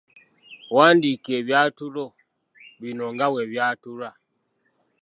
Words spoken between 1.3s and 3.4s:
ebyatulo bino nga